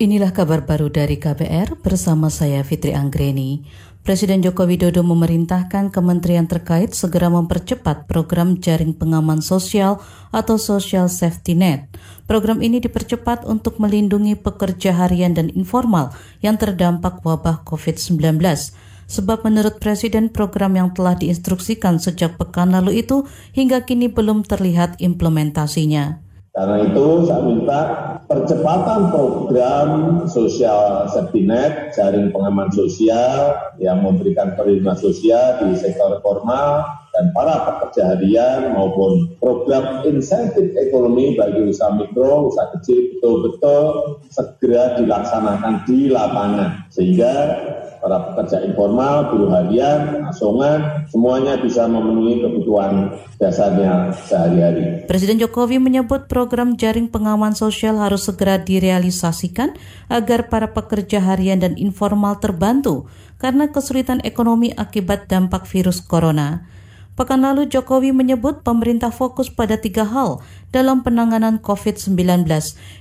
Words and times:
Inilah 0.00 0.32
kabar 0.32 0.64
baru 0.64 0.88
dari 0.88 1.20
KBR 1.20 1.76
bersama 1.84 2.32
saya 2.32 2.64
Fitri 2.64 2.96
Anggreni. 2.96 3.68
Presiden 4.00 4.40
Joko 4.40 4.64
Widodo 4.64 5.04
memerintahkan 5.04 5.92
kementerian 5.92 6.48
terkait 6.48 6.96
segera 6.96 7.28
mempercepat 7.28 8.08
program 8.08 8.56
jaring 8.56 8.96
pengaman 8.96 9.44
sosial 9.44 10.00
atau 10.32 10.56
Social 10.56 11.12
Safety 11.12 11.52
Net. 11.52 11.84
Program 12.24 12.64
ini 12.64 12.80
dipercepat 12.80 13.44
untuk 13.44 13.76
melindungi 13.76 14.40
pekerja 14.40 14.96
harian 15.04 15.36
dan 15.36 15.52
informal 15.52 16.16
yang 16.40 16.56
terdampak 16.56 17.20
wabah 17.20 17.60
COVID-19. 17.68 18.40
Sebab 19.04 19.44
menurut 19.44 19.84
Presiden 19.84 20.32
program 20.32 20.80
yang 20.80 20.96
telah 20.96 21.12
diinstruksikan 21.12 22.00
sejak 22.00 22.40
pekan 22.40 22.72
lalu 22.72 23.04
itu 23.04 23.28
hingga 23.52 23.84
kini 23.84 24.08
belum 24.08 24.48
terlihat 24.48 24.96
implementasinya. 24.96 26.29
Karena 26.60 26.76
itu 26.84 27.24
saya 27.24 27.40
minta 27.40 27.80
percepatan 28.28 29.08
program 29.08 29.88
sosial 30.28 31.08
safety 31.08 31.48
jaring 31.96 32.28
pengaman 32.36 32.68
sosial 32.68 33.56
yang 33.80 34.04
memberikan 34.04 34.52
perlindungan 34.60 35.00
sosial 35.00 35.56
di 35.64 35.72
sektor 35.80 36.20
formal 36.20 36.84
dan 37.16 37.32
para 37.32 37.64
pekerja 37.64 38.12
harian 38.12 38.76
maupun 38.76 39.32
program 39.40 40.04
insentif 40.04 40.76
ekonomi 40.76 41.32
bagi 41.32 41.72
usaha 41.72 41.96
mikro, 41.96 42.52
usaha 42.52 42.76
kecil 42.76 43.08
betul-betul 43.16 43.82
segera 44.28 45.00
dilaksanakan 45.00 45.88
di 45.88 46.12
lapangan. 46.12 46.84
Sehingga 46.92 47.32
para 48.00 48.32
pekerja 48.32 48.64
informal, 48.64 49.28
buruh 49.28 49.52
harian, 49.52 50.24
asongan, 50.26 51.04
semuanya 51.12 51.60
bisa 51.60 51.84
memenuhi 51.84 52.40
kebutuhan 52.40 53.12
dasarnya 53.36 54.16
sehari-hari. 54.24 55.04
Presiden 55.04 55.36
Jokowi 55.36 55.76
menyebut 55.76 56.26
program 56.26 56.80
jaring 56.80 57.12
pengaman 57.12 57.52
sosial 57.52 58.00
harus 58.00 58.24
segera 58.24 58.56
direalisasikan 58.56 59.76
agar 60.08 60.48
para 60.48 60.72
pekerja 60.72 61.20
harian 61.20 61.60
dan 61.60 61.76
informal 61.76 62.40
terbantu 62.40 63.06
karena 63.36 63.68
kesulitan 63.68 64.24
ekonomi 64.24 64.72
akibat 64.72 65.28
dampak 65.28 65.68
virus 65.68 66.00
corona. 66.00 66.64
Pekan 67.20 67.44
lalu 67.44 67.68
Jokowi 67.68 68.16
menyebut 68.16 68.64
pemerintah 68.64 69.12
fokus 69.12 69.52
pada 69.52 69.76
tiga 69.76 70.08
hal 70.08 70.40
dalam 70.72 71.04
penanganan 71.04 71.60
COVID-19, 71.60 72.16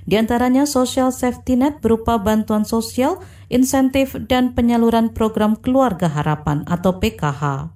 di 0.03 0.19
antaranya 0.19 0.67
social 0.67 1.15
safety 1.15 1.55
net 1.55 1.79
berupa 1.79 2.19
bantuan 2.19 2.67
sosial, 2.67 3.23
insentif, 3.47 4.19
dan 4.27 4.51
penyaluran 4.51 5.15
program 5.15 5.55
keluarga 5.55 6.11
harapan 6.11 6.67
atau 6.67 6.99
PKH. 6.99 7.71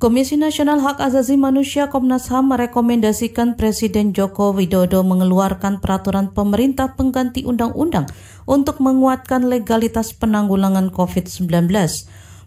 Komisi 0.00 0.40
Nasional 0.40 0.80
Hak 0.80 1.04
Asasi 1.04 1.36
Manusia 1.36 1.92
Komnas 1.92 2.32
HAM 2.32 2.48
merekomendasikan 2.48 3.60
Presiden 3.60 4.16
Joko 4.16 4.56
Widodo 4.56 5.04
mengeluarkan 5.04 5.84
peraturan 5.84 6.32
pemerintah 6.32 6.96
pengganti 6.96 7.44
undang-undang 7.44 8.08
untuk 8.48 8.80
menguatkan 8.80 9.44
legalitas 9.44 10.16
penanggulangan 10.16 10.88
COVID-19. 10.96 11.68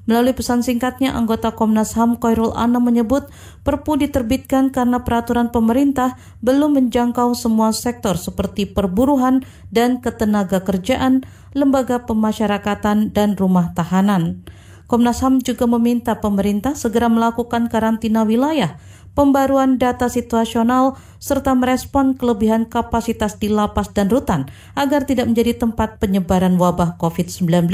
Melalui 0.09 0.33
pesan 0.33 0.66
singkatnya, 0.66 1.13
anggota 1.13 1.53
Komnas 1.53 1.94
HAM 1.94 2.17
Koirul 2.17 2.57
Ana 2.57 2.81
menyebut 2.81 3.30
Perpu 3.61 3.94
diterbitkan 4.02 4.73
karena 4.73 5.05
peraturan 5.05 5.53
pemerintah 5.53 6.17
belum 6.41 6.73
menjangkau 6.73 7.38
semua 7.38 7.69
sektor 7.69 8.17
seperti 8.17 8.66
perburuhan 8.66 9.45
dan 9.69 10.02
ketenaga 10.02 10.66
kerjaan, 10.66 11.21
lembaga 11.53 12.09
pemasyarakatan, 12.09 13.13
dan 13.13 13.38
rumah 13.38 13.77
tahanan. 13.77 14.41
Komnas 14.89 15.21
HAM 15.21 15.45
juga 15.45 15.69
meminta 15.69 16.17
pemerintah 16.19 16.73
segera 16.73 17.08
melakukan 17.08 17.69
karantina 17.69 18.25
wilayah, 18.25 18.81
pembaruan 19.13 19.77
data 19.77 20.09
situasional, 20.09 20.97
serta 21.21 21.53
merespon 21.55 22.17
kelebihan 22.17 22.67
kapasitas 22.67 23.38
di 23.38 23.47
lapas 23.47 23.93
dan 23.93 24.09
rutan 24.09 24.49
agar 24.75 25.05
tidak 25.05 25.30
menjadi 25.31 25.63
tempat 25.63 26.02
penyebaran 26.02 26.58
wabah 26.58 26.99
COVID-19. 26.99 27.71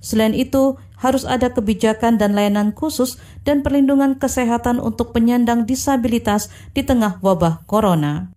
Selain 0.00 0.32
itu, 0.32 0.80
harus 1.00 1.24
ada 1.24 1.50
kebijakan 1.50 2.20
dan 2.20 2.36
layanan 2.36 2.76
khusus 2.76 3.16
dan 3.42 3.64
perlindungan 3.64 4.20
kesehatan 4.20 4.78
untuk 4.78 5.16
penyandang 5.16 5.64
disabilitas 5.64 6.52
di 6.76 6.84
tengah 6.84 7.18
wabah 7.24 7.64
corona. 7.64 8.30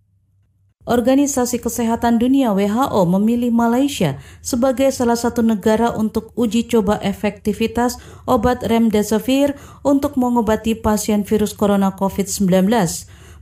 Organisasi 0.84 1.64
Kesehatan 1.64 2.20
Dunia 2.20 2.52
WHO 2.52 3.08
memilih 3.08 3.48
Malaysia 3.48 4.20
sebagai 4.44 4.92
salah 4.92 5.16
satu 5.16 5.40
negara 5.40 5.88
untuk 5.96 6.28
uji 6.36 6.68
coba 6.68 7.00
efektivitas 7.00 7.96
obat 8.28 8.60
remdesivir 8.60 9.56
untuk 9.80 10.20
mengobati 10.20 10.76
pasien 10.76 11.24
virus 11.24 11.56
corona 11.56 11.96
COVID-19. 11.96 12.68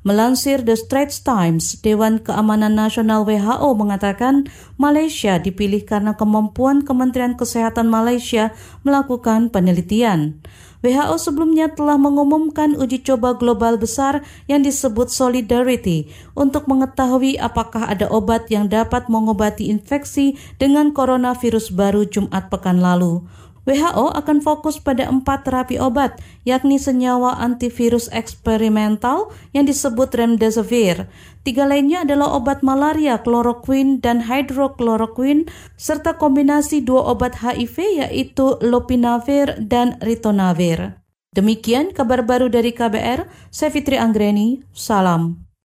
Melansir 0.03 0.67
The 0.67 0.75
Straits 0.75 1.23
Times, 1.23 1.79
Dewan 1.79 2.19
Keamanan 2.19 2.75
Nasional 2.75 3.23
WHO 3.23 3.71
mengatakan 3.79 4.51
Malaysia 4.75 5.39
dipilih 5.39 5.87
karena 5.87 6.19
kemampuan 6.19 6.83
Kementerian 6.83 7.39
Kesehatan 7.39 7.87
Malaysia 7.87 8.51
melakukan 8.83 9.55
penelitian. 9.55 10.43
WHO 10.83 11.15
sebelumnya 11.23 11.71
telah 11.71 11.95
mengumumkan 11.95 12.75
uji 12.75 13.07
coba 13.07 13.39
global 13.39 13.79
besar 13.79 14.27
yang 14.51 14.67
disebut 14.67 15.07
Solidarity 15.07 16.11
untuk 16.35 16.67
mengetahui 16.67 17.39
apakah 17.39 17.87
ada 17.87 18.11
obat 18.11 18.51
yang 18.51 18.67
dapat 18.67 19.07
mengobati 19.07 19.71
infeksi 19.71 20.35
dengan 20.59 20.91
coronavirus 20.91 21.71
baru 21.71 22.11
Jumat 22.11 22.51
pekan 22.51 22.83
lalu. 22.83 23.23
WHO 23.63 24.11
akan 24.11 24.43
fokus 24.43 24.83
pada 24.83 25.07
empat 25.07 25.47
terapi 25.47 25.79
obat, 25.79 26.19
yakni 26.43 26.83
senyawa 26.83 27.39
antivirus 27.39 28.11
eksperimental 28.11 29.31
yang 29.55 29.71
disebut 29.71 30.11
remdesivir. 30.11 31.07
Tiga 31.47 31.67
lainnya 31.67 32.03
adalah 32.03 32.35
obat 32.39 32.67
malaria, 32.67 33.23
kloroquine, 33.23 34.03
dan 34.03 34.23
hydrokloroquine, 34.27 35.47
serta 35.79 36.19
kombinasi 36.19 36.83
dua 36.83 37.15
obat 37.15 37.39
HIV 37.39 38.07
yaitu 38.07 38.59
lopinavir 38.63 39.59
dan 39.63 39.99
ritonavir. 40.03 40.99
Demikian 41.33 41.97
kabar 41.97 42.27
baru 42.27 42.53
dari 42.53 42.77
KBR, 42.77 43.25
saya 43.49 43.71
Fitri 43.73 43.97
Anggreni, 43.97 44.61
salam. 44.77 45.42